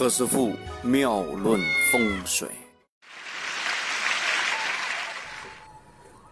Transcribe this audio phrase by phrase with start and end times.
[0.00, 0.50] 何师傅
[0.80, 1.60] 妙论
[1.92, 2.48] 风水，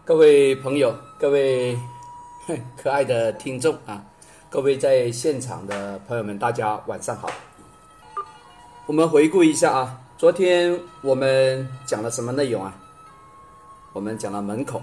[0.06, 1.78] 各位朋友，各位
[2.82, 4.02] 可爱的听众啊，
[4.48, 7.30] 各位在现场的朋友们，大家晚上好。
[8.86, 12.74] 我们回顾一下啊，昨天我们讲了什么内容啊？
[13.92, 14.82] 我们讲了门口，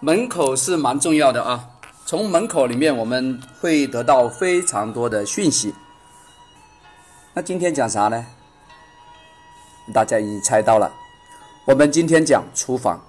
[0.00, 1.64] 门口是蛮重要的啊。
[2.04, 5.72] 从门口里面，我们会得到非常多的讯息。
[7.32, 8.26] 那今天讲啥呢？
[9.94, 10.90] 大家已经猜到了，
[11.64, 13.00] 我们今天讲厨房。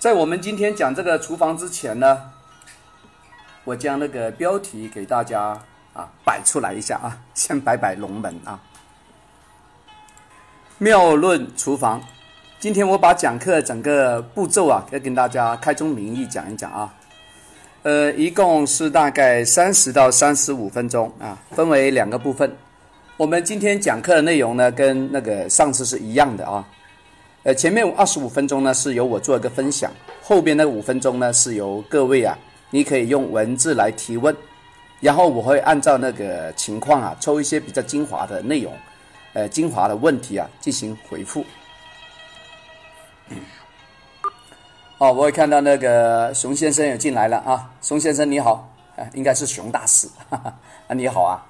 [0.00, 2.32] 在我们今天讲这个厨房之前呢，
[3.62, 5.60] 我将那个标题给大家
[5.94, 8.58] 啊摆出来一下啊， 先摆摆龙门啊。
[10.78, 12.02] 妙论厨房，
[12.58, 16.92] 今天我把讲课整个步骤啊，要跟大家开宗明义讲一讲啊。
[17.86, 22.52] 呃，一共是大概三十到三十五分钟啊，分为两个部分。
[23.16, 26.66] 我们今天讲课的内容呢，跟那个上次是一样的啊。
[27.44, 29.88] 呃，前面二十五分钟呢是由我做一个分享，
[30.20, 32.36] 后边那五分钟呢是由各位啊，
[32.70, 34.36] 你可以用文字来提问，
[34.98, 38.74] 然后我会按照那个情况啊，抽一些比较精华的内容，
[39.32, 41.44] 呃，精华的问题啊进行回复。
[44.98, 48.66] 哦，我也看到那个熊先生也进来了啊，熊先生你好，
[48.96, 50.54] 啊，应该是熊大师，哈 哈，
[50.88, 51.44] 啊你好啊。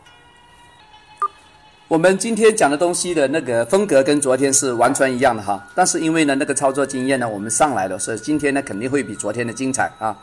[1.87, 10.17] 我们今天讲的东西的那个风格跟昨天是完全一样的哈，但是因为呢那个操作经验呢我们上来了，所以今天呢肯定会比昨天的精彩啊。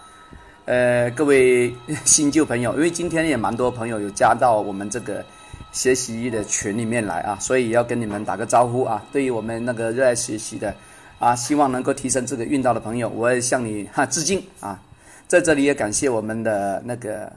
[0.65, 5.23] 呃，各位新旧朋友，因为今天也蛮多朋友有加到我们这个
[5.71, 9.01] 学习的群里面来啊，所以要跟你们打个招呼啊。
[9.13, 10.75] 对于我们那个热爱学习的。
[11.23, 14.77] 啊，希望能够提升自己运道的朋友，我也向你哈致敬啊！
[15.25, 17.31] 在这里也感谢我们的那个，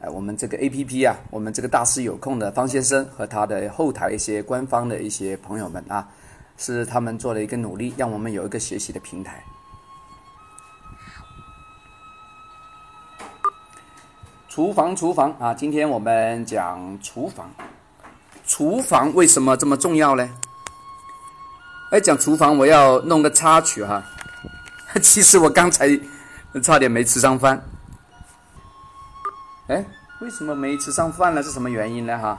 [0.00, 6.08] 呃，我们这个 A P P 啊，我们这个大师有空的方先生和他的后台一些官方的一些朋友们啊，
[6.58, 9.40] 是他们做了一个努力，让我们有一个学习的平台。
[14.48, 15.54] 厨房，厨房啊！
[15.54, 17.48] 今天我们讲厨房，
[18.44, 20.28] 厨房为什么这么重要呢？
[21.92, 24.02] 哎，讲厨房，我要弄个插曲哈。
[25.02, 25.86] 其实我刚才
[26.62, 27.62] 差点没吃上饭。
[29.66, 29.84] 哎，
[30.22, 31.42] 为什么没吃上饭呢？
[31.42, 32.18] 是什么原因呢？
[32.18, 32.38] 哈，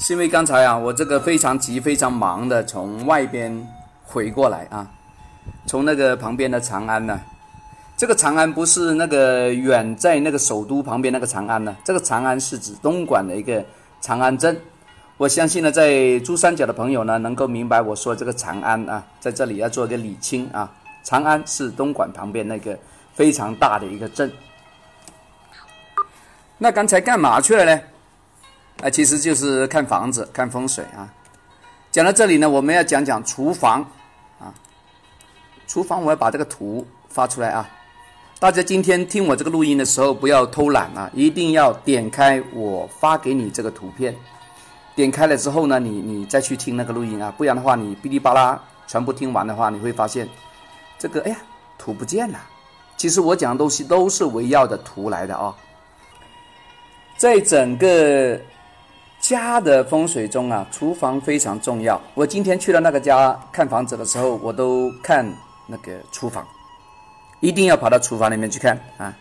[0.00, 3.64] 是因为刚才啊，我这个非常急、非常忙的从外边
[4.02, 4.84] 回过来啊，
[5.68, 7.20] 从那个旁边的长安呢。
[7.96, 13.64] 这个长安不是那个远在那个首都旁边那个长安呢，这个长安是指东莞的一个
[14.00, 14.60] 长安镇。
[15.24, 20.70] 我相信呢，在珠三角的朋友呢，能够明白我说这个长安啊，在这里要做一个理清啊。
[21.02, 22.78] 长安是东莞旁边那个
[23.14, 24.30] 非常大的一个镇。
[26.58, 27.80] 那刚才干嘛去了呢？
[28.82, 31.08] 啊，其实就是看房子、看风水啊。
[31.90, 33.80] 讲到这里呢，我们要讲讲厨房
[34.38, 34.52] 啊。
[35.66, 37.66] 厨房，我要把这个图发出来啊。
[38.38, 44.14] 大家今天听我这个录音的时候，不要偷懒啊，一定要点开我发给你这个图片。
[44.94, 50.28] 点开了之后呢，你你再去听那个录音啊，不然的话你哔哩吧啦全部听完的话，你会发现
[50.98, 51.36] 这个哎呀
[51.76, 52.38] 图不见了。
[52.96, 55.54] 其实我讲的东西都是围绕着图来的啊。
[57.16, 58.38] 在整个
[59.18, 62.00] 家的风水中啊，厨房非常重要。
[62.14, 65.26] 我今天去了那个家看房子的时候，我都看
[65.66, 66.46] 那个厨房，
[67.40, 69.12] 一定要跑到厨房里面去看啊。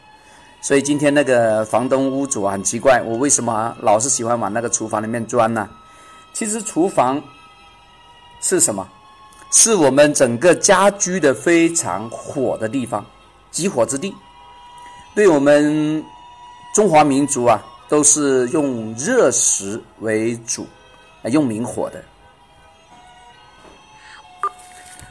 [0.63, 5.67] 所以今天那个房东屋主很奇怪，我为什么老是喜欢往那个厨房里面钻呢？
[6.31, 7.21] 其实厨房
[8.39, 8.87] 是什么？
[9.51, 13.05] 是我们整个家居的非常火的地方，
[13.51, 14.15] 集火之地。
[15.13, 16.03] 对我们
[16.73, 20.65] 中华民族啊，都是用热食为主，
[21.25, 22.01] 用明火的。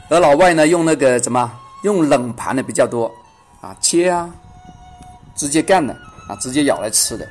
[0.09, 1.49] 而老外呢，用那个什么，
[1.83, 3.09] 用冷盘的比较多
[3.61, 4.27] 啊，切啊。
[5.35, 5.93] 直接干的
[6.27, 7.27] 啊，直接咬来吃的。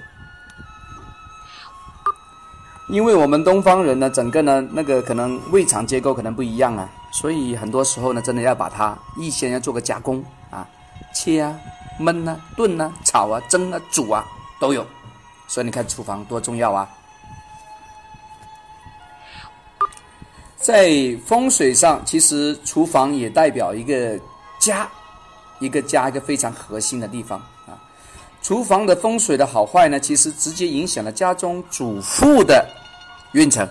[2.88, 10.68] 因为我们东方人呢，整个呢那个可能胃肠结构可能不一样啊，所以很多时候呢，真的要把它预先要做个加工啊，
[11.14, 11.58] 切啊、
[12.00, 14.24] 焖啊、炖啊、炒啊、蒸啊、煮啊
[14.60, 14.86] 都有。
[15.48, 16.88] 所以你看厨房多重要啊！
[20.56, 20.88] 在
[21.26, 24.18] 风水上，其实厨房也代表一个
[24.58, 24.88] 家，
[25.60, 27.42] 一个家一个非常核心的地方。
[28.42, 32.66] 厨房的风水的好坏呢，其实直接影响了家中主妇的
[33.32, 33.66] 运程。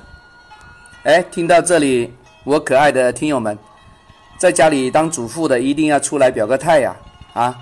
[1.03, 2.13] 哎，听到这里，
[2.45, 3.57] 我可爱的听友们，
[4.37, 6.95] 在家里当主妇的一定要出来表个态呀！
[7.33, 7.57] 啊，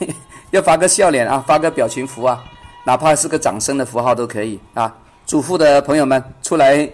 [0.50, 2.42] 要发个笑脸啊，发个表情符啊，
[2.84, 4.94] 哪怕是个掌声的符号都可以啊。
[5.26, 6.88] 主妇的朋友们出来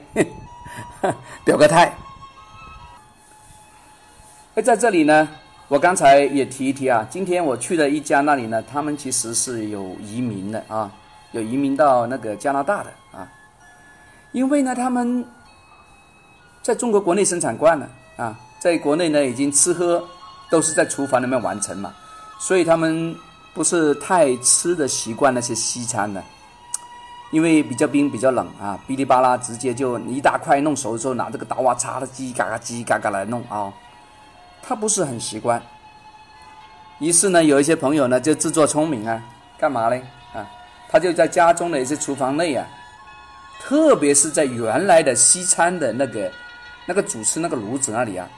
[1.44, 1.94] 表个态。
[4.54, 5.28] 哎，在这里呢，
[5.72, 10.92] 我刚才也提一提啊，今天我去的一家那里呢，他们其实是有移民的啊，
[11.30, 13.26] 有移民到那个加拿大的啊，
[14.32, 15.24] 因为呢，他们
[16.60, 17.88] 在中国国内生产惯了
[18.18, 20.06] 啊，在国内呢已经吃喝
[20.50, 21.94] 都是在厨房里面完成嘛，
[22.38, 23.16] 所以他们
[23.54, 26.22] 不是太吃的习惯那些西餐的，
[27.30, 33.72] 因为比较冰比较冷啊，哔哩吧啦直接就一大块弄熟之后，拿这个刀啊叉的叽嘎嘎叽叽嘎嘎来弄啊。
[34.62, 35.60] 他不是很习惯，
[37.00, 39.22] 于是呢，有一些朋友呢就自作聪明啊，
[39.58, 40.00] 干嘛呢？
[40.32, 40.48] 啊，
[40.88, 42.66] 他就在家中的一些厨房内啊，
[43.60, 46.32] 特别是在原来的西餐的那个
[46.86, 48.28] 那个主吃那个炉子那里啊，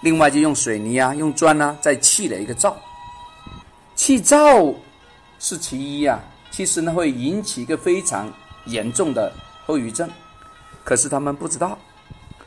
[0.00, 2.76] 另外就用水泥啊、用砖啊再砌了一个灶。
[3.94, 4.74] 砌灶
[5.38, 6.18] 是其一啊，
[6.50, 8.32] 其实呢会引起一个非常
[8.64, 9.30] 严重的
[9.66, 10.08] 后遗症，
[10.82, 11.78] 可是他们不知道，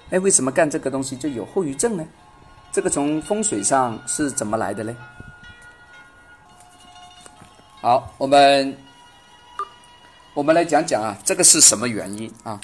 [0.10, 2.06] 哎，为什么干这个东西就有后遗症呢？
[2.72, 4.96] 这个从风水上是怎么来的呢？
[7.82, 8.78] 好，我们
[10.34, 12.62] 我们来讲讲啊，这个是什么原因啊？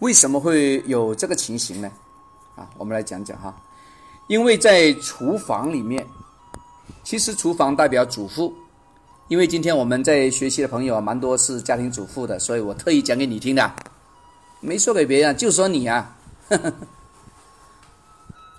[0.00, 1.90] 为什么会有这个情形呢？
[2.54, 3.54] 啊，我们来讲讲哈。
[4.26, 6.06] 因为在厨房里面，
[7.02, 8.54] 其实厨房代表主妇。
[9.28, 13.72] 因为今天我们在学习的朋友啊，蛮多是家庭主妇的，所以我特意讲给你听的，
[14.60, 16.14] 没说给别人，就说你啊。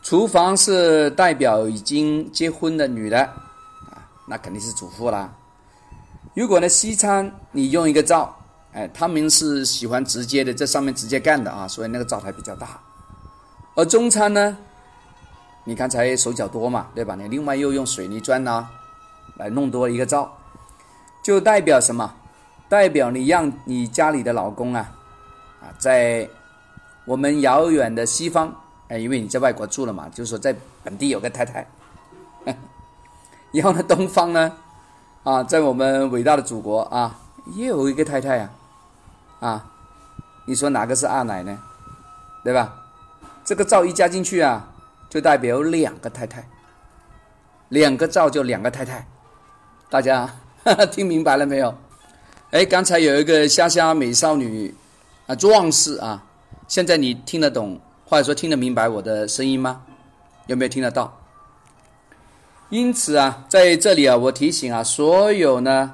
[0.03, 3.19] 厨房是代表已经结婚的女的
[3.89, 5.33] 啊，那肯定是主妇啦。
[6.33, 8.35] 如果呢西餐你用一个灶，
[8.73, 12.81] 哎，他们是喜欢直接的，在上面直接干的啊，所以那个灶台比较大。
[13.75, 14.57] 而中餐呢，
[15.63, 17.15] 你刚才手脚多嘛，对吧？
[17.15, 18.67] 你另外又用水泥砖呐
[19.37, 20.37] 来弄多一个灶，
[21.23, 22.13] 就代表什么？
[22.67, 24.91] 代表你让你家里的老公啊
[25.61, 26.27] 啊，在
[27.05, 28.53] 我们遥远的西方。
[28.89, 31.65] 哎，因为你在外国住了嘛，就是说在本地有个太太，
[33.51, 34.51] 然后呢，东方呢，
[35.23, 37.19] 啊，在我们伟大的祖国啊，
[37.55, 38.49] 也有一个太太呀，
[39.39, 39.71] 啊，
[40.45, 41.57] 你说哪个是二奶呢？
[42.43, 42.73] 对吧？
[43.45, 44.69] 这个灶一加进去啊，
[45.09, 46.47] 就代表两个太太，
[47.69, 49.07] 两个灶就两个太太，
[49.89, 50.29] 大家
[50.91, 51.73] 听明白了没有？
[52.51, 54.75] 哎，刚才有一个虾虾美少女
[55.25, 56.23] 啊，壮士啊，
[56.67, 57.79] 现在你听得懂？
[58.13, 59.81] 或者说听得明白我的声音吗？
[60.45, 61.19] 有没有听得到？
[62.69, 65.91] 因此啊，在这里啊，我提醒啊，所有呢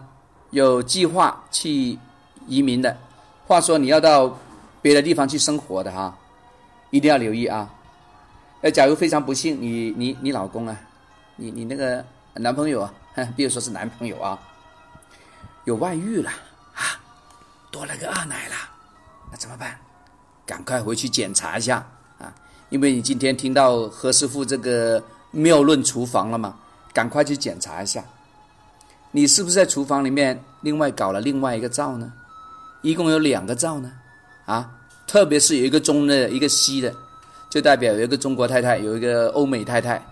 [0.50, 1.98] 有计划去
[2.46, 2.98] 移民的，
[3.48, 4.38] 话说你要到
[4.82, 6.14] 别的地方去生活的哈，
[6.90, 7.74] 一定要留意啊。
[8.64, 10.78] 呃，假如非常不幸，你你你老公啊，
[11.38, 12.94] 你你那个男朋友啊，
[13.38, 14.38] 比如说是男朋友啊，
[15.64, 16.30] 有外遇了
[16.76, 17.00] 啊，
[17.72, 18.56] 多了个二奶了，
[19.32, 19.80] 那怎么办？
[20.46, 21.88] 赶快回去检查一下。
[22.70, 26.56] 因为你今天听到何师傅这个妙论厨房了嘛，
[26.94, 28.04] 赶快去检查一下，
[29.12, 32.14] 你是不是在厨房里面另外搞了另外一个灶呢？
[32.84, 33.92] 一共有两个灶呢，
[34.46, 34.70] 啊，
[35.08, 36.94] 特别是有一个中的，一个西的，
[37.50, 40.06] 就代表有一个中国太太，有一个欧美太太，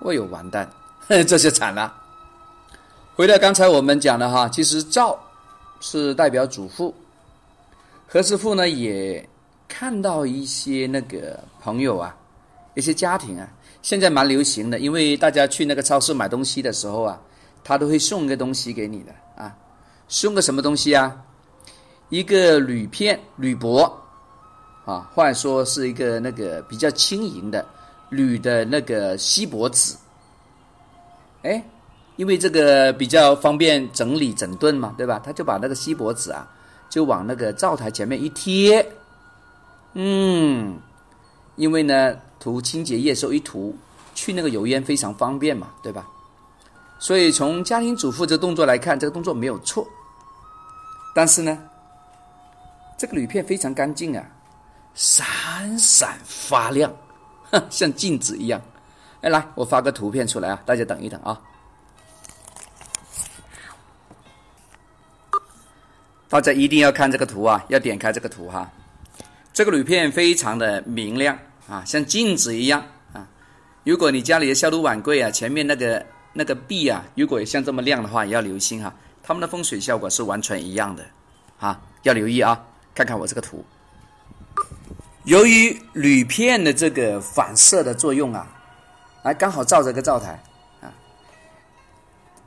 [0.00, 0.70] 我有完蛋，
[1.08, 1.94] 这就惨了。
[3.16, 5.18] 回到刚才我们讲的哈，其实灶
[5.80, 6.94] 是代表主妇，
[8.06, 9.26] 何师傅呢也。
[9.74, 12.14] 看到一些那个朋友啊，
[12.74, 13.48] 一些家庭啊，
[13.80, 17.18] 现在蛮流行的，因为大家去那个超市买东西的时候啊，
[17.64, 19.56] 他都会送一个东西给你的啊，
[20.08, 21.16] 送个什么东西啊？
[22.10, 23.90] 一个铝片、铝箔
[24.84, 27.64] 啊，或者说是一个那个比较轻盈的
[28.10, 29.94] 铝的那个锡箔纸。
[31.44, 31.64] 哎，
[32.16, 35.18] 因为这个比较方便整理整顿嘛，对吧？
[35.24, 36.46] 他就把那个锡箔纸啊，
[36.90, 38.86] 就往那个灶台前面一贴。
[39.94, 40.80] 嗯，
[41.56, 43.76] 因为呢，涂清洁液时候一涂，
[44.14, 46.08] 去那个油烟非常方便嘛，对吧？
[46.98, 49.86] 所以从家庭主妇这动作来看，这个动作没有错。
[51.14, 51.58] 但是呢，
[52.96, 54.24] 这个铝片非常干净啊，
[54.94, 56.90] 闪闪发亮，
[57.68, 58.62] 像镜子一样。
[59.20, 61.40] 哎，来，我发个图片出来啊，大家等一等啊。
[66.28, 68.70] 大家一定要看这个图啊，要点开这个图哈。
[69.52, 73.28] 这个铝片非常的明亮啊，像镜子一样啊。
[73.84, 78.94] 如果你家里的消毒碗柜啊，前面那个那个壁啊，如果像这么亮的话，也要留心哈。
[79.22, 81.04] 它们的风水效果是完全一样的
[81.60, 82.60] 啊，要留意啊。
[82.94, 83.64] 看看我这个图，
[85.24, 88.46] 由于铝片的这个反射的作用啊，
[89.22, 90.42] 来刚好照着个灶台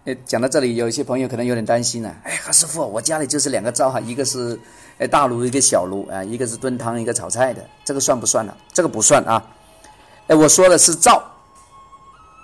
[0.05, 2.15] 哎，讲到这里，有一些朋友可能有点担心了。
[2.23, 4.59] 哎，何师傅，我家里就是两个灶哈，一个是
[4.99, 8.55] 哎大炉，一个小炉啊，一个是炖汤，一个炒菜的，这个算不算呢？
[8.71, 9.43] 这个不算啊。
[10.27, 11.23] 哎，我说的是灶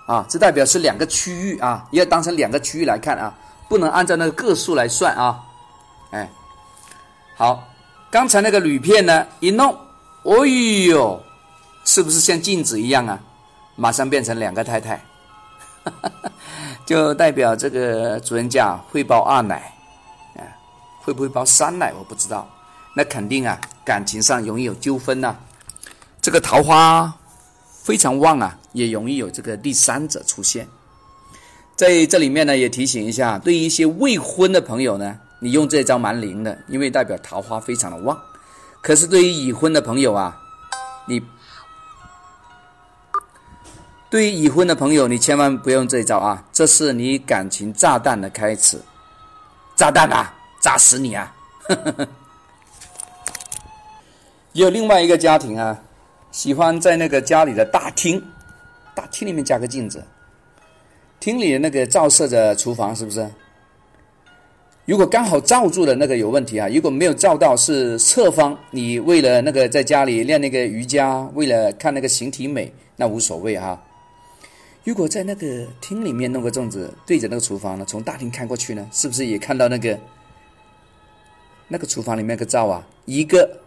[0.08, 3.32] 啊，这代表是两个区域啊，要当成两个区域来看啊，
[3.70, 5.40] 不能按照那个个数来算啊。
[6.10, 6.28] 哎，
[7.38, 7.64] 好，
[8.10, 9.78] 刚才那个铝片呢，一弄，
[10.24, 11.22] 哦呦，
[11.86, 13.20] 是不是像镜子一样啊？
[13.76, 14.96] 马上变成两个太太。
[15.84, 16.32] 哈哈哈
[16.92, 19.74] 就代表这个主人家会包二奶，
[20.36, 20.44] 啊，
[21.02, 22.46] 会不会包三奶我不知道。
[22.98, 25.34] 那肯定啊，感情上容易有纠纷呐。
[26.22, 27.14] 这个桃花
[27.82, 30.68] 非常旺啊，也容易有这个第三者出现。
[31.78, 38.20] 在这里面呢，也提醒一下，对于一些未婚的朋友呢，你用这招蛮灵的，因为代表桃花非常的旺。
[38.82, 40.42] 可是对于已婚的朋友啊，
[41.08, 41.22] 你。
[44.12, 46.44] 对于已婚的朋友，你千万不用这招啊！
[46.52, 48.78] 这是你感情炸弹的开始，
[49.74, 51.34] 炸弹啊，炸死你啊！
[54.52, 55.82] 有另外一个家庭啊，
[56.30, 58.22] 喜欢在那个家里的大厅，
[58.94, 60.04] 大厅里面加个镜子，
[61.22, 63.26] 厅里的那个照射着厨房，是不是？
[64.84, 73.82] 如果刚好照住的那个有问题啊，如果没有照到是侧方，你为了那个在家里练那个瑜伽，为了看那个形体美，那无所谓哈。
[74.84, 80.00] 如果在那个厅里面弄个粽子，对着那个厨房呢，从大厅看过去呢，是不是也看到那个
[81.68, 82.88] 那个厨房里面个灶啊？
[83.06, 83.60] 一个，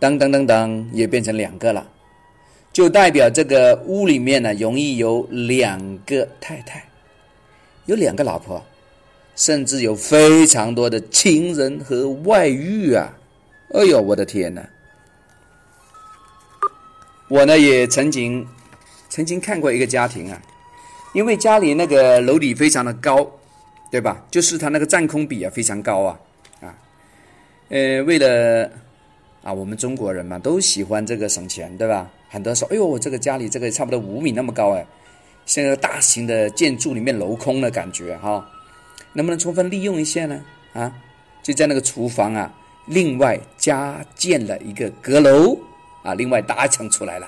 [0.00, 1.86] 噔噔噔噔，也变成两个了，
[2.72, 6.88] 就代表这个屋里面呢，容易有两个太太，
[7.84, 8.64] 有两个老婆，
[9.36, 13.18] 甚至有非常多的情人和外遇啊！
[13.74, 14.66] 哎呦，我的天哪！
[17.28, 18.48] 我呢也曾经。
[19.08, 20.40] 曾经看过一个家庭啊，
[21.12, 23.28] 因为家里那个楼底非常的高，
[23.90, 24.24] 对吧？
[24.30, 26.20] 就是他那个占空比啊非常高啊，
[26.60, 26.74] 啊，
[27.70, 28.70] 呃，为了
[29.42, 32.10] 啊，我们中国人嘛都喜欢这个省钱，对吧？
[32.28, 34.86] 很多说，哎呦，我这个家里这个差不多五米那么高哎，
[35.46, 38.46] 像个大型的建筑里面镂空的感觉哈，
[39.14, 40.44] 能不能充分利用一下呢？
[40.74, 40.92] 啊，
[41.42, 42.52] 就在那个厨房啊，
[42.84, 45.58] 另外加建了一个阁楼
[46.02, 47.26] 啊，另外搭一层出来了。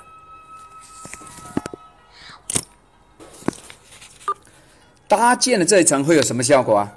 [5.11, 6.95] 搭建的这一层会有什么效果啊？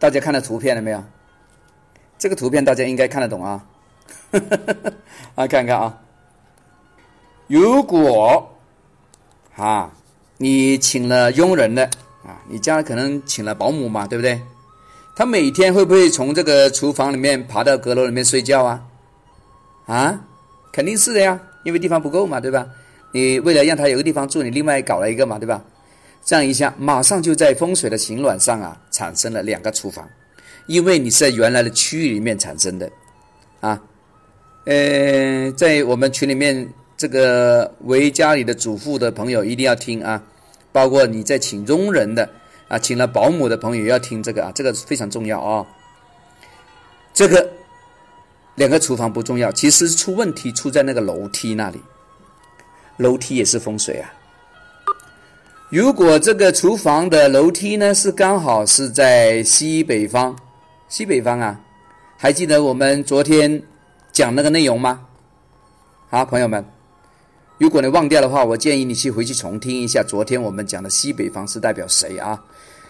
[0.00, 1.00] 大家看到图片了没有？
[2.18, 3.64] 这个图片大家应该看得懂啊。
[5.36, 6.00] 啊，看看啊。
[7.46, 8.56] 如果
[9.54, 9.92] 啊，
[10.38, 11.84] 你请了佣人的
[12.24, 14.42] 啊，你家可能请了保姆嘛，对不对？
[15.14, 18.82] 他每天会不会从这个厨房里面爬到阁楼里面睡觉啊？
[19.86, 20.24] 啊，
[20.72, 22.66] 肯定是的呀，因为地方不够嘛，对吧？
[23.12, 25.62] 你为了让他有个地方住，你另外搞了一个嘛，对吧？
[26.24, 30.08] 这样一下，马上就在风水的形峦上啊，产生了两个厨房，
[30.66, 32.90] 因为你是在原来的区域里面产生的，
[33.60, 33.82] 啊，
[34.64, 40.22] 呃，在我们群里面，这个为家里的主妇的朋友一定要听啊，
[40.70, 42.28] 包括你在请佣人的
[42.68, 45.66] 啊，请了保姆的朋友也要听这个啊，这个非常重要啊。
[47.12, 47.50] 这个
[48.54, 51.80] 两个厨房不重要，其实出问题出在那个楼梯那里，
[52.98, 54.12] 楼梯也是风水啊。
[55.70, 60.36] 如果这个厨房的楼梯呢是刚好是在西北方，
[60.88, 61.60] 西北方啊，
[62.16, 63.62] 还记得我们昨天
[64.10, 65.06] 讲那个内容吗？
[66.08, 66.64] 好，朋友们，
[67.56, 72.42] 如果你忘掉的话，我建议你去回去重听一下昨天我们讲的西北方是代表谁啊？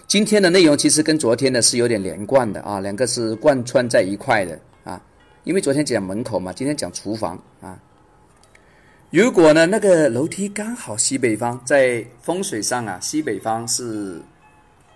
[0.06, 4.99] 今天的内容其实跟昨天的是有点连贯的啊，两个是贯穿在一块的啊，
[5.44, 7.78] 因为昨天讲门口嘛，今天讲厨房啊。
[9.12, 14.23] 如果呢，那个楼梯刚好西北方，在风水上啊，西北方是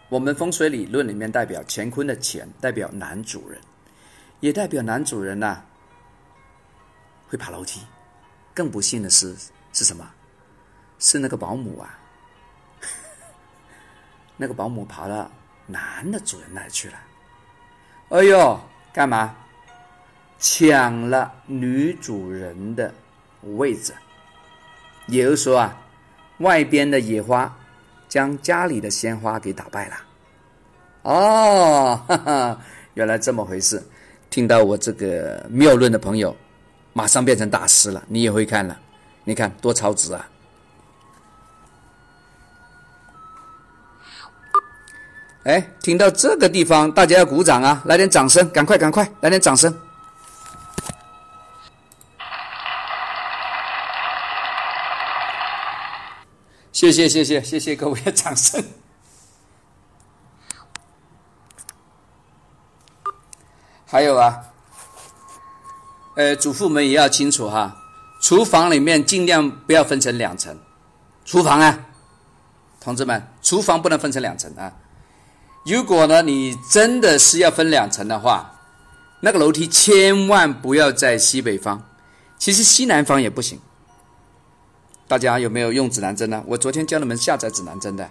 [0.08, 3.60] 我们风水理论里面代表乾坤的乾，代表男主人，
[4.38, 5.60] 也代表男主人呐
[7.28, 7.80] 会爬楼梯。
[8.54, 9.34] 更不幸的是
[9.72, 10.08] 是什么？
[11.00, 11.98] 是那个保姆啊，
[14.36, 15.28] 那个保姆爬到
[15.66, 16.94] 男的主人那去了。
[18.10, 18.60] 哎呦，
[18.92, 19.34] 干嘛？
[20.38, 22.94] 抢了女主人的
[23.56, 23.92] 位置。
[25.06, 25.76] 也就是说啊，
[26.38, 27.54] 外边的野花
[28.08, 29.94] 将家里的鲜花给打败了。
[31.02, 32.60] 哦，哈哈，
[32.94, 33.82] 原来这么回事。
[34.30, 36.34] 听到我这个妙论的朋友，
[36.92, 38.02] 马上变成大师了。
[38.08, 38.78] 你也会看了，
[39.24, 40.28] 你看多超值啊！
[45.44, 47.82] 哎，听到这个地方，大家要鼓掌啊！
[47.84, 49.72] 来点掌声，赶快赶快，来点掌声。
[56.84, 58.62] 谢谢谢谢谢谢各位的掌声。
[63.86, 64.42] 还有啊
[66.16, 67.74] 呃主妇们也要清楚哈
[68.20, 70.58] 厨房里面尽量不要分成两层。
[71.24, 71.86] 厨房啊
[72.80, 74.70] 同志们厨房不能分成两层啊。
[75.64, 78.60] 如果呢你真的是要分两层的话
[79.20, 81.82] 那个楼梯千万不要在西北方
[82.38, 83.58] 其实西南方也不行。
[85.06, 86.42] 大家有没有用指南针呢？
[86.46, 88.08] 我昨天教你们下载指南针的。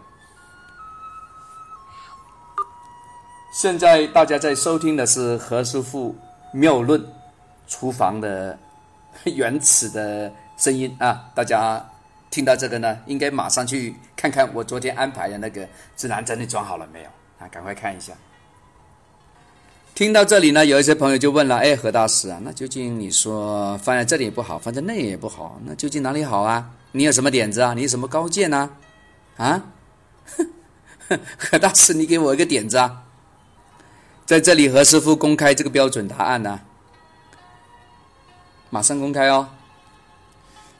[3.51, 6.15] 现在大家在收听的是何师傅
[6.51, 7.03] 妙论
[7.67, 8.57] 厨房的
[9.25, 11.29] 原始的声音啊！
[11.35, 11.83] 大家
[12.29, 17.09] 听到这个呢，应该马上去看看我昨天安排的那个指南针，你装好了没有
[17.39, 17.47] 啊？
[17.49, 18.13] 赶快看一下。
[19.95, 26.71] 听到这里呢，有一些朋友就问了：“哎，何大师啊，那究竟你说放在这里也不好，放在那里也不好，那究竟哪里好啊？
[26.93, 27.73] 你有什么点子啊？
[27.73, 28.69] 你有什么高见呢？
[29.37, 29.63] 啊？
[31.37, 33.03] 何 大师，你给我一个点子啊！
[34.25, 36.61] 在这里，何师傅公开这个标准答案呢？
[38.69, 39.49] 马上公开哦。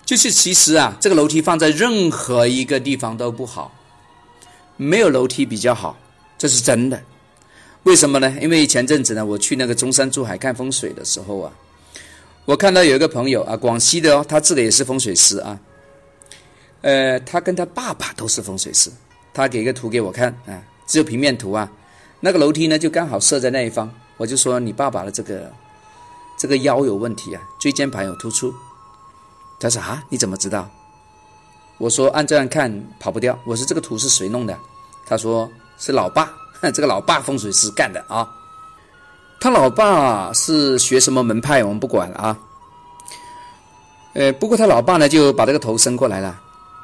[0.06, 3.74] 就是其实啊，这个楼梯放在任何一个地方都不好，
[4.78, 5.98] 没有楼梯比较好，
[6.38, 7.02] 这是真的。
[7.84, 8.38] 为什么呢？
[8.40, 11.52] 因为前阵子呢，我去那个中山珠海看风水的时候啊，
[12.46, 15.60] 我看到有一个朋友啊，广西的哦，他自己也是风水师啊。
[16.84, 18.92] 呃，他跟他爸爸都是风水师，
[19.34, 21.68] 他给个图给我看啊，只有平面图啊，
[22.20, 25.52] 那个楼梯呢就刚好设在那一方，我就说你爸爸的这个
[26.38, 28.54] 这个腰有问题啊，椎间盘有突出。
[29.60, 30.70] 他说啊，你怎么知道？
[31.80, 33.38] 我说按这样看跑不掉。
[33.46, 34.56] 我说这个图是谁弄的？
[35.06, 36.32] 他说是老爸。
[36.74, 38.26] 这个老爸风水师干的啊，
[39.42, 42.40] 他老爸是学什么门派，我们不管了啊。
[44.14, 46.40] 呃，不过他老爸呢就把这个头伸过来了，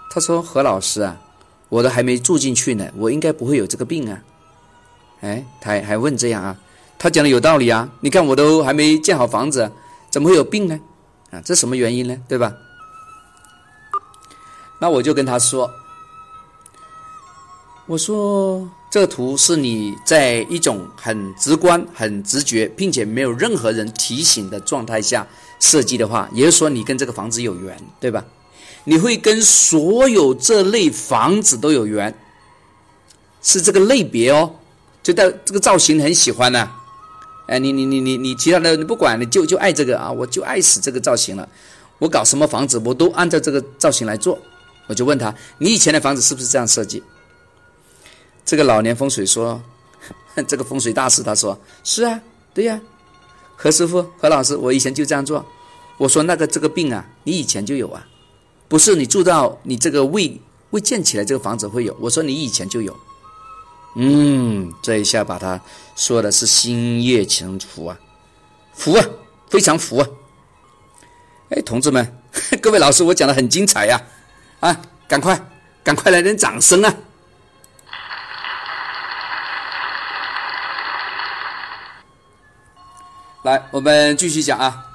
[0.10, 1.20] 他说：“何老师啊，
[1.70, 4.22] 我都还没住进去呢，我应该不会有这个病啊。”
[5.22, 6.58] 哎，他还还问这样啊？
[6.98, 9.72] 他讲的有道理啊，你看我都还没建好房子，
[10.10, 10.80] 怎么会有病呢？
[11.32, 12.18] 啊，这什么原因呢？
[12.28, 12.54] 对吧？
[14.82, 15.70] 那我就跟他说，
[17.88, 18.70] 我说。
[18.92, 25.28] 这个图是你在一种很直观、很直觉，并且没有任何人提醒的状态下
[25.60, 28.26] 设计的话，也就是说你跟这个房子有缘，对吧？
[28.90, 32.12] 你会跟所有这类房子都有缘，
[33.40, 34.56] 是这个类别哦，
[35.04, 36.72] 就到这个造型很喜欢呢。
[37.46, 41.48] 哎，你你你你你其他的你不管，你就就爱这个啊，我就爱死这个造型了。
[42.00, 44.40] 我搞什么房子，我都按照这个造型来做。
[44.88, 47.04] 我就问他，你以前的房子是不是这样设计？
[48.44, 49.62] 这个老年风水说，
[50.48, 52.20] 这个风水大师他说是啊，
[52.56, 52.82] 对呀，
[53.56, 55.46] 何师傅何老师，我以前就这样做。
[55.98, 58.08] 我说那个这个病啊，你以前就有啊，
[58.70, 61.98] 不是你住到你这个未未建起来这个房子会有。
[62.00, 62.96] 我说你以前就有，
[63.96, 65.60] 嗯，这一下把他
[65.96, 67.98] 说的是心悦诚服啊，
[68.74, 69.04] 服啊，
[69.50, 70.08] 非常服啊。
[71.50, 72.22] 哎，同志们，
[72.62, 74.00] 各位老师，我讲的很精彩呀，
[74.60, 75.50] 啊，赶快
[75.84, 76.96] 赶快来点掌声啊！
[83.42, 84.86] 来，我们继续讲啊。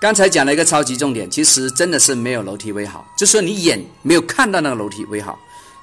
[0.00, 5.36] 刚才讲了一个超级重点，其实真的是没有楼梯为好，就说你眼没有看到那个楼梯为好，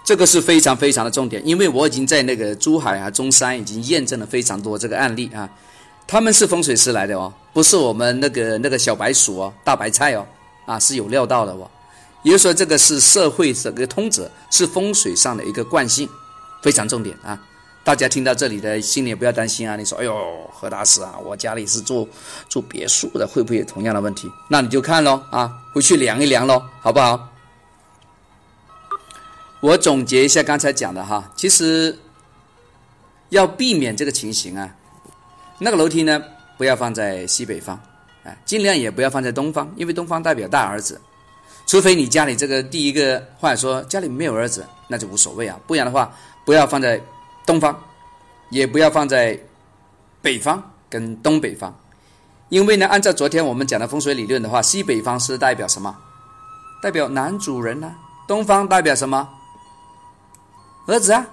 [0.05, 1.45] 这个是非常非常的重点。
[1.45, 5.49] 因为我已经在那个珠海啊、中山已经验证了非常多这个案例啊，
[6.07, 10.25] 他们是风水师来的哦，不是我们那个那个小白鼠哦、大白菜哦，
[10.65, 11.69] 啊是有料到的哦。
[12.23, 16.07] 也就是说，这个是社会这个通则，是风水上的一个惯性，
[16.63, 17.37] 非常重点啊。
[17.85, 19.75] 大家听到这里的心里不要担心啊！
[19.75, 22.09] 你说，哎呦，何大师啊，我家里是住
[22.49, 24.27] 住别墅的，会不会有同样的问题？
[24.49, 27.29] 那你就看喽啊，回去量一量喽，好不好？
[29.59, 31.95] 我总结一下刚才讲的哈，其实
[33.29, 34.75] 要避免这个情形啊，
[35.59, 36.19] 那个楼梯呢，
[36.57, 37.79] 不要放在西北方，
[38.23, 40.99] 哎，尽量也不要放在东方，因为东方代表大儿子，
[41.67, 46.11] 除非你家里这个第一个，或者说家里没有儿子，那就无所谓啊，不然的话，
[46.43, 46.99] 不要放在。
[47.45, 47.77] 东方，
[48.49, 49.39] 也不要放在
[50.21, 51.73] 北方跟东北方，
[52.49, 55.95] 因为呢，按照昨天我们讲的风水理论的话，西北方是代表什么？
[56.81, 57.95] 代表男主人呢？
[58.27, 59.29] 东方代表什么？
[60.87, 61.25] 儿子啊，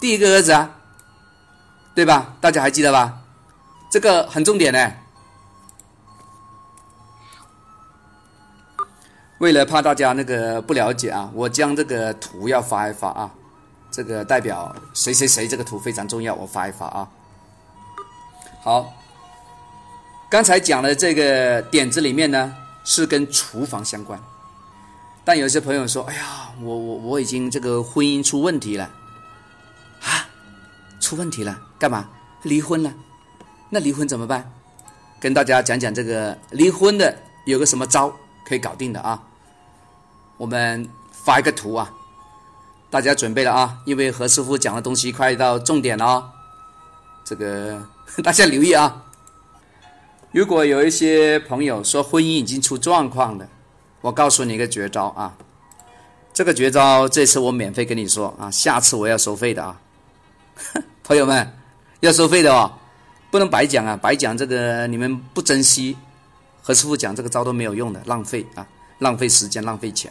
[0.00, 0.70] 第一个儿子啊，
[1.94, 2.34] 对吧？
[2.40, 3.18] 大家还记得吧？
[3.90, 4.92] 这个很重点呢。
[9.38, 13.30] 为了怕大家那个不了解啊，我将这个图要发一发啊。
[13.90, 17.08] 这个代表谁谁谁，这个图非常重要，我发一发啊。
[18.62, 18.92] 好，
[20.30, 24.20] 刚才讲的这个点子里面呢，是跟厨房相关。
[25.24, 28.90] 但有些朋友说：“哎呀，我我我已经这个婚姻出问题了
[30.02, 30.26] 啊，
[31.00, 32.08] 出问题了，干嘛？
[32.42, 32.92] 离婚了？
[33.68, 34.50] 那离婚怎么办？
[35.20, 38.10] 跟大家讲讲这个离婚的有个什么招
[38.44, 39.22] 可以搞定的啊？
[40.38, 41.92] 我们发一个图啊，
[42.90, 46.30] 大家准备了啊，因为何师傅讲的东西快到重点了哦，
[47.24, 47.80] 这个
[48.24, 49.04] 大家留意啊。
[50.32, 53.48] 如果有一些朋友说婚姻已经出状况的，
[54.00, 55.36] 我告诉你一个绝招啊，
[56.34, 59.80] 这个绝招这次我免费跟你说啊，下次我要收费的啊，
[61.04, 61.52] 朋友们
[62.00, 62.72] 要收费的哦。
[63.30, 63.96] 不能白讲啊！
[63.96, 65.96] 白讲这个你们不珍惜，
[66.62, 68.66] 何师傅讲这个招都没有用的，浪费啊，
[68.98, 70.10] 浪费时间，浪费钱。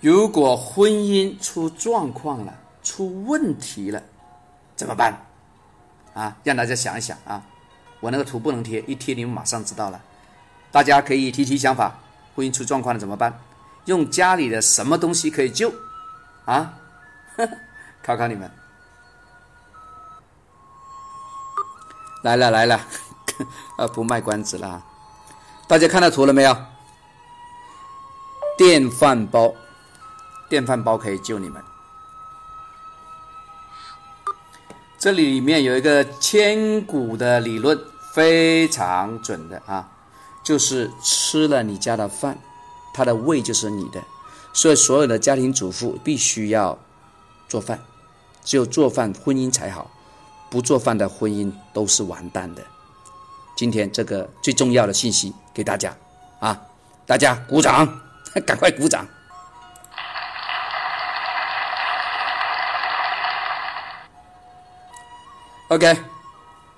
[0.00, 4.02] 如果婚姻出状况了，出问题了，
[4.76, 5.14] 怎么办？
[6.14, 7.42] 啊，让大家想一想啊！
[8.00, 10.00] 我那个图不能贴，一贴你们马上知道了。
[10.70, 11.98] 大家可以提提想法，
[12.34, 13.40] 婚姻出状况了怎么办？
[13.86, 15.72] 用家里的什么东西可以救？
[16.44, 16.74] 啊？
[18.02, 18.50] 考考你们。
[22.22, 22.80] 来了来了，
[23.78, 24.84] 呃， 不卖关子了，
[25.68, 26.56] 大家看到图了没有？
[28.58, 29.54] 电饭煲，
[30.48, 31.62] 电饭煲可以救你们。
[34.98, 37.78] 这里面有一个千古的理论，
[38.12, 39.88] 非常准的啊，
[40.42, 42.38] 就是吃了你家的饭，
[42.94, 44.02] 他的胃就是你的，
[44.52, 46.78] 所以所有的家庭主妇必须要
[47.48, 47.80] 做饭，
[48.42, 49.90] 只有做饭，婚姻才好。
[50.48, 52.62] 不做饭的婚姻都是完蛋的。
[53.56, 55.94] 今天这个最重要的信息给大家
[56.38, 56.62] 啊，
[57.04, 58.00] 大家鼓掌，
[58.46, 59.06] 赶快鼓掌。
[65.76, 65.94] OK，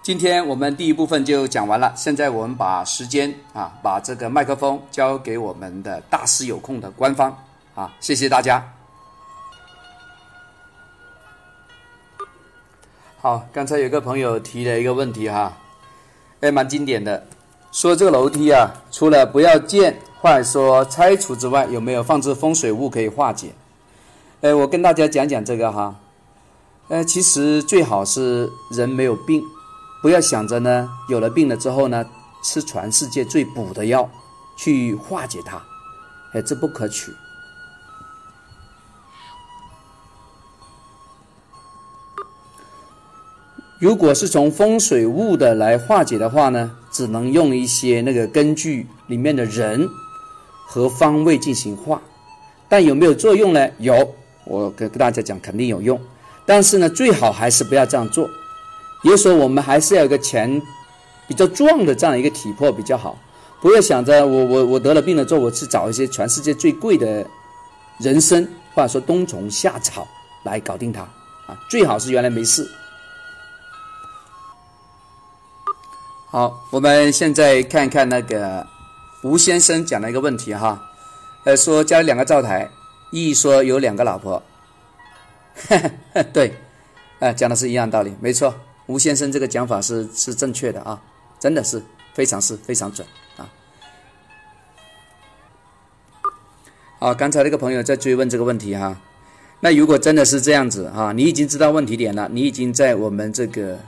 [0.03, 1.93] 今天我们第一部分就讲完了。
[1.95, 7.45] 现在我们把时间啊，把这个麦克风交给我们的大师有空的官方
[7.77, 8.73] 啊，谢谢大家。
[13.21, 15.57] 好，刚才有个朋友提了一个问题哈，
[16.41, 17.25] 哎，蛮经典的，
[17.71, 23.53] 说这个楼梯啊，除了不要建或者说拆除之外，有没有放置风水物可以化解？
[24.41, 25.95] 哎，我跟大家讲讲这个哈，
[26.89, 29.45] 呃，其实最好是人没有病，
[30.01, 32.03] 不要想着呢有了病了之后呢，
[32.43, 34.09] 吃全世界最补的药
[34.57, 35.63] 去化解它，
[36.33, 37.13] 哎，这不可取。
[43.79, 49.87] 如果是从风水物的来化解的话呢，只能用一些那个根据里面的人
[50.67, 52.01] 和方位进行化，
[52.67, 53.69] 但有没有作用呢？
[53.79, 54.15] 有，
[54.47, 56.01] 我跟跟大家讲，肯定有用。
[56.49, 58.27] 但是呢，最好还是不要这样做。
[59.03, 60.61] 也就说，我们还是要有个钱
[61.29, 63.19] 比较壮的这样一个体魄比较好，
[63.61, 67.25] 不要想着我我我得了病了之后，我去找一些全世界最贵的
[67.99, 70.09] 人参或者说冬虫夏草
[70.45, 71.03] 来搞定它
[71.47, 72.67] 啊，最好是原来没事。
[76.31, 78.67] 好，我们现在看看那个
[79.23, 80.81] 吴先生讲的一个问题哈，
[81.45, 82.71] 呃，说家里两个灶台，
[83.11, 84.43] 一说有两个老婆，
[86.33, 86.55] 对，
[87.19, 88.55] 啊，讲的是一样道理，没错，
[88.87, 91.03] 吴先生这个讲法是是正确的啊，
[91.39, 91.83] 真的是
[92.15, 93.49] 非常是非常准啊。
[96.99, 99.01] 好，刚才那个朋友在追问这个问题哈，
[99.61, 103.79] 那如果真的是这样子哈，你已经知道问题点了，你已经在我们这个。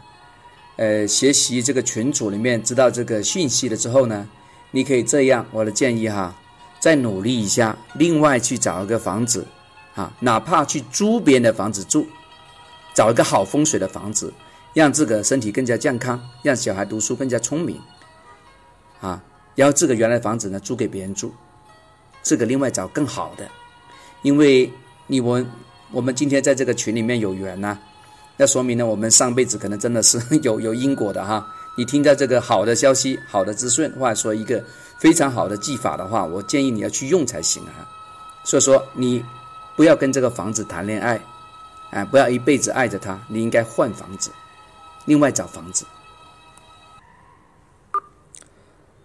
[0.77, 4.27] 呃，学习这个群组里面知道这个讯息了之后呢，
[4.71, 6.35] 你可以这样，我的建议哈，
[6.79, 9.47] 再努力一下，另外去找一个房子，
[9.95, 12.07] 啊，哪怕去租别人的房子住，
[12.95, 14.33] 找一个好风水的房子，
[14.73, 17.81] 让自个身体更加健康，让小孩读书更加聪明，
[19.01, 19.23] 啊，
[19.55, 21.33] 然后这个原来房子呢租给别人住，
[22.23, 23.49] 这个另外找更好的，
[24.23, 24.73] 因为
[25.07, 25.45] 你我
[25.91, 27.79] 我们今天在这个群里面有缘呐。
[28.37, 31.47] 那说明呢，我们上辈子可能真的是 有有因果的哈。
[31.77, 34.65] 你听到这个好的消息、好的资讯，或者说一个
[34.99, 37.85] 非常好的技法的话，我建议你要去用才行啊。
[38.45, 39.23] 所以说，你
[39.81, 41.19] 不要跟这个房子谈恋爱，
[41.89, 44.31] 哎，不要一辈子爱着它，你应该换房子，
[45.07, 45.87] 另外找房子。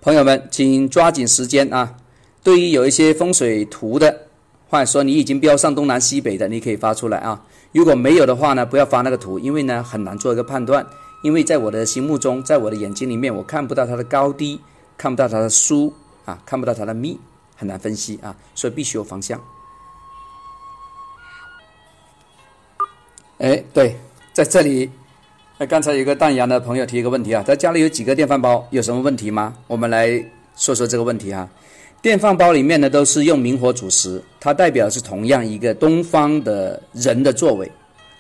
[0.02, 1.96] 朋友们，请抓紧时间啊！
[2.44, 4.28] 对于有一些风水图的，
[4.70, 7.42] 或者说你已经标上东南西北的，你可以发出来啊。
[7.72, 10.86] 如果没有的话呢，不要发那个图，因为呢很难做一个判断。
[11.24, 14.60] 因为在我的心目中，在我的眼睛里面，我看不到它的高低，
[14.98, 15.94] 看不到它的疏
[16.26, 17.18] 啊，看不到它的密，
[17.56, 19.42] 很难分析啊，所以必须有方向。
[23.39, 23.93] 哎，对，
[24.32, 24.89] 在这里，
[25.58, 29.54] 那刚才有个淡阳的朋友提一个问题啊，他家里有几个电饭煲，有什么问题吗？
[29.67, 30.24] 我们来
[30.56, 31.48] 说说这个问题哈。
[32.02, 37.69] 电饭煲里面呢，都是用明火煮食，它代表是同样一个东方的人的作为，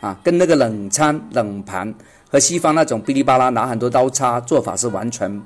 [0.01, 1.93] 啊，跟那个冷餐冷盘
[2.29, 5.41] 和西方那种哔哩吧啦拿很多刀叉做法是完全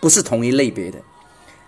[0.00, 0.98] 不是同一类别的。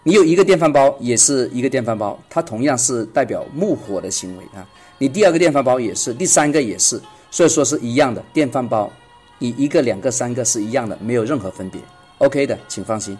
[0.05, 4.65] 你有一个电饭煲，也是一个电饭煲，它同样是代表木火的行为啊。
[4.99, 7.01] 你第二个电饭煲也是，第三个也是，
[7.37, 8.25] 所以说是一样的。
[8.33, 8.91] 电饭煲，
[9.39, 11.79] 你一个、两个、三个是一样的，没有任何分别。
[12.17, 13.15] OK 的，请放心。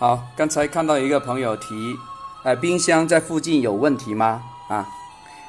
[0.00, 1.94] 好，刚才看到一个朋友提，
[2.42, 4.42] 呃，冰箱在附近有问题吗？
[4.68, 4.84] 啊，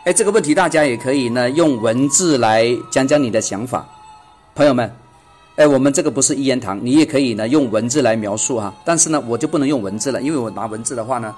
[0.05, 3.83] 哎，这个问题大家也可以呢用文字来讲讲你的想法，
[4.53, 4.95] 朋友们。
[5.55, 11.35] 哎，我们这个不是一言堂，你也可以呢用文字来描述哈，但是呢我就不能用文字了，因为我拿文字的话呢，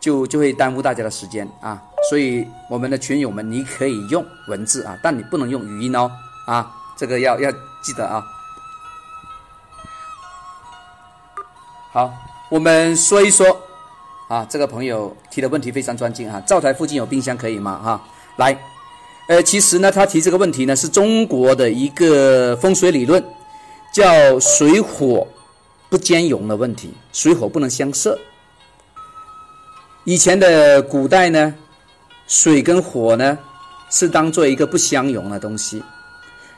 [0.00, 1.82] 就就会耽误大家的时间啊。
[2.08, 6.10] 所以我们的群友们，你可以用文字啊，但你不能用语音哦
[6.46, 7.50] 啊，这个要要
[7.82, 8.22] 记得啊。
[11.92, 12.12] 好，
[12.50, 13.46] 我们说一说
[14.28, 17.80] 啊，这个朋友提的问题非常专精啊，灶台附近有冰箱可以吗？
[17.82, 18.00] 哈，
[18.36, 18.58] 来，
[19.28, 23.24] 呃，其实呢他提这个问题呢是中国的一个风水理论。
[23.90, 25.26] 叫水火
[25.88, 28.16] 不兼容的问题，水火不能相射。
[30.08, 31.54] 以前的古代呢，
[32.26, 33.36] 水跟火呢
[33.90, 35.82] 是当做一个不相容的东西，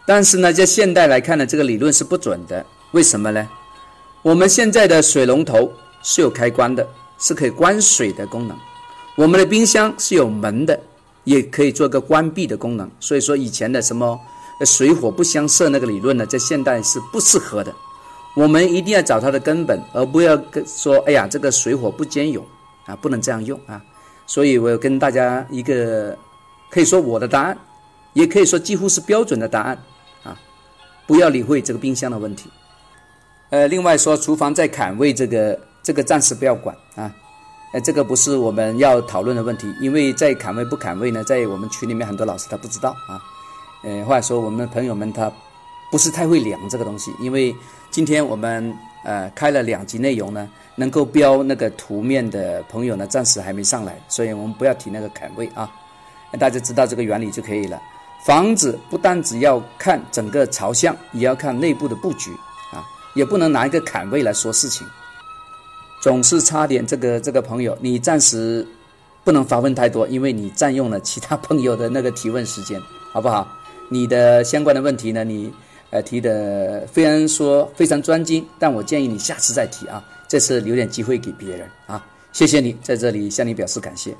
[0.06, 2.64] 但是呢，在现代来看呢，这个理论是不准的。
[2.92, 3.48] 为什么呢？
[4.22, 5.68] 我们现在的水龙头
[6.00, 8.56] 是有开关的，是可以关水的功能；
[9.16, 10.78] 我们的冰箱是有门的，
[11.24, 12.88] 也可以做个关闭的功能。
[13.00, 14.16] 所以说，以前的什么？
[14.64, 17.74] 水火不相射那个理论呢，在现代是不适合的。
[18.36, 22.46] 我们一定要找它的根本，而不要跟说：“哎呀，这个水火不兼容
[22.90, 23.80] 啊，不能这样用啊。”
[24.26, 26.16] 所以，我跟大家一个
[26.70, 27.58] 可以说我的答案，
[28.12, 29.78] 也可以说几乎是标准的答案
[30.22, 30.38] 啊。
[31.06, 32.48] 不要理会这个冰箱的问题。
[33.50, 37.12] 呃，另外说厨房在坎位，这个这个暂时不要管啊。
[37.72, 43.20] 呃，这个不是我们要讨论的问题，因为在坎位不坎位呢，在我们群里面很多老师他不知道啊。
[43.82, 45.32] 呃，或者说我们的朋友们他
[45.90, 47.52] 不是太会量这个东西，因为
[47.90, 48.72] 今天我们
[49.04, 55.70] 呃开了两集内容呢，能够标那个图面的朋友呢，暂时还没上来，所以我们不要提那个坎位啊，
[56.38, 57.80] 大家知道这个原理就可以了。
[58.26, 62.30] 房子不单只要看整个朝向，也要看内部的布局
[62.72, 62.84] 啊，
[63.14, 64.86] 也不能拿一个坎位来说事情。
[66.02, 68.66] 总是差点这个这个朋友，你暂时
[69.24, 72.80] 不能发问太多，因为你占用了其他朋友的那个提问时间，
[73.12, 73.46] 好不好？
[73.88, 75.24] 你的相关的问题呢？
[75.24, 75.52] 你
[75.90, 82.04] 呃提的虽然说非常专精，但我建议你下次再提啊，这次留点机会给别人啊。
[82.32, 84.14] 谢谢你在这里向你表示感谢。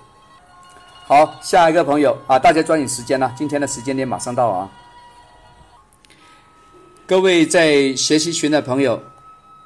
[1.07, 4.71] 好，下一个朋友啊，大家抓紧时间了，今天的时间点马上到啊。
[7.07, 9.03] 各位在学习群的朋友，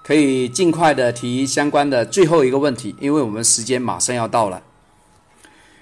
[0.03, 4.63] 可以尽快的提相关的最后一个问题，因为我们时间马上要到了。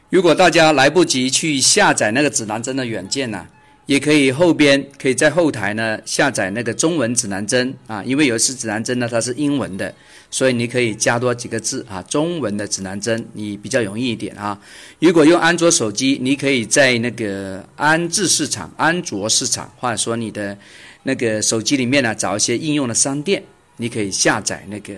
[0.08, 3.46] 如果大家来不及去下载那个指南针的软件呢？
[3.86, 9.92] 也可以后边可以在后台呢下载那个中文指南针啊，因为有一次指南针呢它是英文的，
[10.30, 14.58] 所以你可以加多几个字啊，中文的指南针你比较容易一点啊。
[15.00, 20.56] 如果用安卓手机，你可以在那个安智市场、安卓市场，或者说你的
[21.02, 23.42] 那个手机里面呢找一些应用的商店，
[23.78, 24.94] 你可以下载那个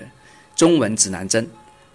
[0.55, 1.49] 中文指南针。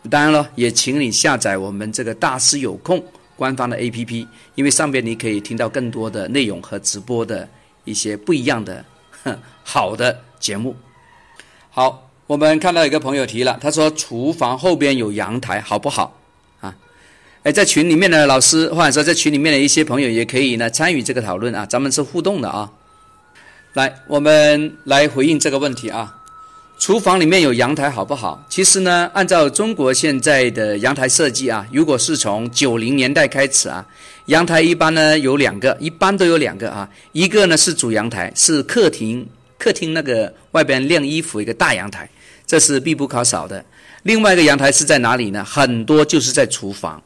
[0.10, 3.04] 当然了，也请你下载我们这个大师有空。
[3.39, 7.47] 官方的 APP，因为上边你可以听到更多的内容和直播的
[7.86, 8.84] 一些不一样的
[9.63, 10.75] 好的节目。
[11.69, 16.19] 好，我们看到一个朋友提了，他说厨房后边有阳台，好不好
[16.60, 16.75] 啊？
[17.43, 22.69] 哎，在群里面的老师或者说在群里面的一些朋友也可以呢参与这个讨论啊，咱们是互动的啊。
[23.73, 26.18] 来，我们来回应这个问题啊。
[26.80, 28.42] 厨房里面有阳台好不好？
[28.48, 33.86] 其实呢，按照中国现在的阳台设计啊，如果是从九零年代开始啊，
[34.28, 36.89] 阳台一般呢有两个，一般都有两个啊。
[37.12, 42.10] 一个呢是主阳台，是客厅客厅那个外边晾衣服一个大阳台，
[42.48, 43.63] 这是必不可少的。
[44.04, 45.44] 另外一个阳台是在哪里呢？
[45.44, 47.04] 很多就是在厨房。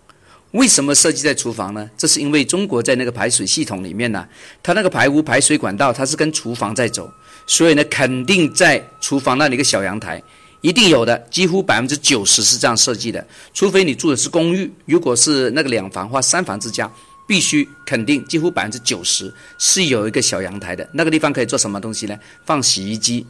[0.54, 1.89] 为什么设计在厨房呢？
[1.98, 4.28] 这是因为中国在那个排水系统里面呢，
[4.62, 7.12] 它那个排污排水管道它是跟厨房在走。
[7.48, 10.22] 所以呢，肯定在厨房那里一个小阳台，
[10.62, 13.26] 一定有的，几乎百分之九十是这样设计的。
[13.52, 16.89] 除非你住的是公寓，如果是那个两房或三房之家，
[17.28, 20.88] 必须肯定几乎百分之九十是有一个小阳台的。
[20.94, 22.16] 那个地方可以做什么东西呢？
[22.46, 23.26] 放洗衣机，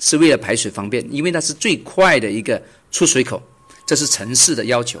[0.00, 2.60] 是为了排水方便，因为那是最快的一个
[2.90, 3.40] 出水口，
[3.86, 5.00] 这是城市的要求。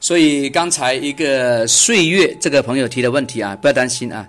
[0.00, 4.26] 所以刚才一个岁月这个朋友提的问题啊，不要担心啊。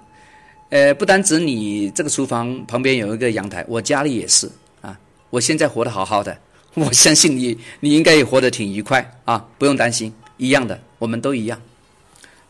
[0.69, 4.49] 呃，不单指你这个厨房旁边有一个阳台，我家里也是
[4.81, 4.97] 啊。
[5.29, 6.37] 我现在活得好好的，
[6.75, 11.61] 我相信你，你应该也活得挺愉快啊，不用担心，一样的，我们都一样。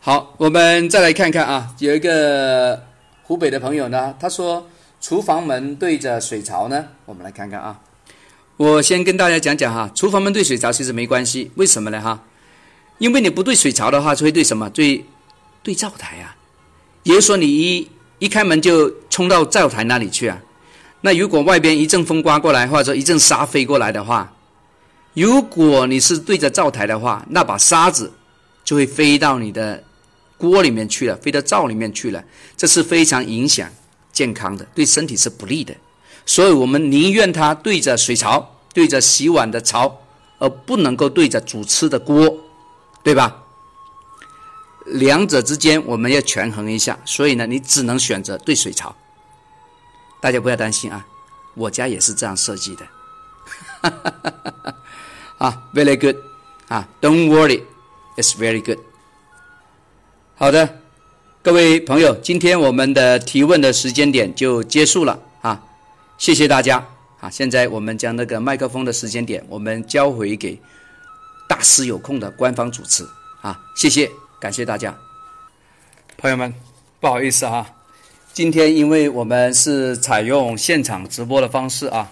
[0.00, 2.80] 好，我们再来看看啊，有一个
[3.22, 4.68] 湖北的朋友呢，他说
[5.00, 6.86] 厨房门对着水槽呢？
[7.04, 7.80] 我们来看看啊。
[8.56, 12.22] 我先跟大家讲讲哈，厨房门对水槽其实没关系，为什么呢哈？
[13.02, 14.70] 因为你不对水槽的话，就会对什么？
[14.70, 15.04] 对
[15.60, 16.36] 对灶台啊。
[17.02, 17.88] 也就是说，你一
[18.20, 20.40] 一开门就冲到灶台那里去啊。
[21.00, 24.32] 那如果外边一阵风刮过来，或者说一阵沙飞过来的话，
[25.14, 28.12] 如果你是对着灶台的话，那把沙子
[28.64, 29.82] 就会飞到你的
[30.38, 32.22] 锅里面去了，飞到灶里面去了，
[32.56, 33.68] 这是非常影响
[34.12, 35.74] 健康的，对身体是不利的。
[36.24, 40.00] 所以我们宁愿它对着水槽，对着洗碗的槽，
[40.38, 42.38] 而不能够对着煮吃的锅，
[43.02, 43.38] 对吧？
[44.84, 48.94] 两者之间我们要权衡一下，所以呢，你只能选择对水槽。
[50.20, 51.06] 大家不要担心啊，
[51.54, 52.86] 我家也是这样设计的。
[55.38, 56.16] 啊，very good，
[56.68, 58.78] 啊，don't worry，it's very good。
[60.36, 60.78] 好的，
[61.42, 65.62] 各位朋友，今天我们的提问的时间点就结束了啊，
[66.18, 66.84] 谢谢大家
[67.20, 67.30] 啊。
[67.30, 70.60] 现在我们将那个麦克风的时间点，我们交回给
[71.52, 73.06] 大师有空的官方主持
[73.42, 74.10] 啊，谢谢，
[74.40, 74.96] 感谢大家，
[76.16, 76.54] 朋友们，
[76.98, 77.70] 不好意思啊。
[78.32, 82.10] 今天因为我们是采用现场直播的方式啊，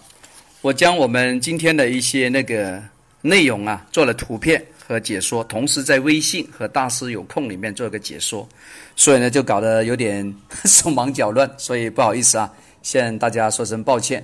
[0.61, 2.83] 我将我们今天的一些那个
[3.23, 8.47] 内容啊做了图片和解说，同时在微信和大师有空里面做一个解说，
[8.95, 10.35] 所以呢就搞得有点
[10.69, 14.23] 手忙脚乱，所以不好意思啊，向大家说声抱歉。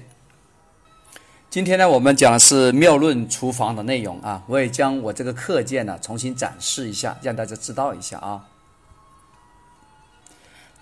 [1.56, 8.44] 今天呢我们讲的是妙论厨房的内容啊，我也将我这个课件呢重新展示一下，让大家知道一下啊。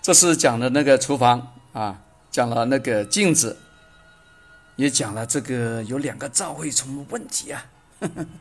[0.01, 3.57] 这是讲的那个厨房啊，讲了那个镜子，
[4.75, 7.65] 也讲了这个有两个灶会什么问题啊？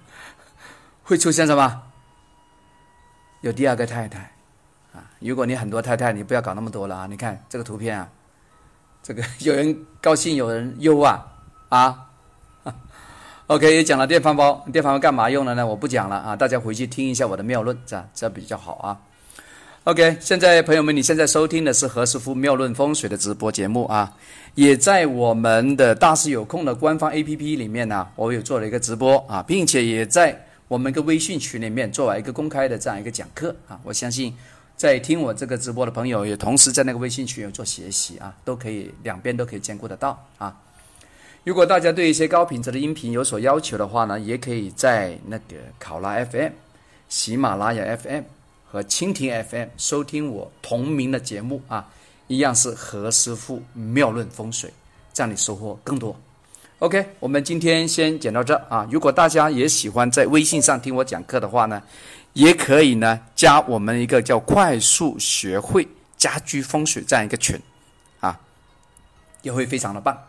[1.05, 1.83] 会出现什么？
[3.43, 4.33] 有第二个太太
[4.93, 5.09] 啊！
[5.21, 7.07] 如果你很多太太，你不要搞那么多了啊！
[7.09, 8.09] 你看这个图片啊，
[9.05, 11.25] 这个 有人高兴，有人忧啊
[11.69, 12.11] 啊
[13.47, 15.67] ！OK，也讲了电饭煲，电饭煲干嘛用的呢？
[15.67, 18.97] 我不讲了啊，大家回去听一下我的妙论，这这比较好啊。
[19.85, 24.11] OK，现在朋友们，你现在收听的是何师傅妙论风水的直播节目啊，
[24.55, 34.35] 也在我们的大师有空的官方 APP 里面呢，我有做了一个直播啊，并且也在我们一个微信群里面做了一个公开的这样一个讲课啊，我相信
[34.75, 40.57] 在听我这个直播的朋友，也同时在那个微信群有做学习啊，都可以两边都可以兼顾得到啊。
[41.45, 46.51] 如果大家对一些高品质的音频有所要求的话呢，也可以在那个考拉 FM、
[47.09, 48.23] 喜马拉雅 FM。
[48.67, 51.89] 和蜻蜓 FM 收听我同名的节目啊，
[52.27, 54.69] 一样是何师傅妙论风水，
[55.13, 56.17] 这样你收获更多。
[56.81, 58.85] OK，我们今天先讲到这啊。
[58.91, 61.81] 如果大家也喜欢在微信上听我讲课的话呢，
[62.33, 67.57] 也可以呢加我们一个叫“快速学会家居风水”这样一个群
[68.19, 68.37] 啊，
[69.43, 70.21] 也会非常的棒。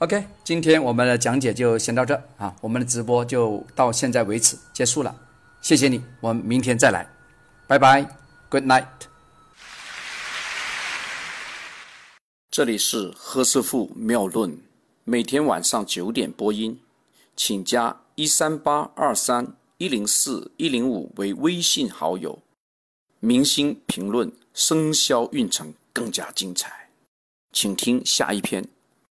[0.00, 5.12] OK，今天我们的讲解就先到这啊，我们的直播就到现在为止结束了，
[5.60, 7.04] 谢谢你，我们明天再来。
[7.66, 8.02] 拜拜
[8.48, 8.86] ，Good night。
[12.48, 14.60] 这里是何师傅妙论，
[15.02, 16.78] 每天晚上九点播音，
[17.34, 22.40] 请加一三八二三一零四一零五为微信好友。
[23.18, 26.90] 明星评论生肖运程更加精彩，
[27.50, 28.64] 请听下一篇。